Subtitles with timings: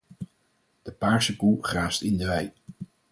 [0.83, 2.53] De paarse koe graast in de wei.